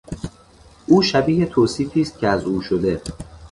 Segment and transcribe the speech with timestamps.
[0.87, 3.01] او شبیه توصیفی است که از او شده.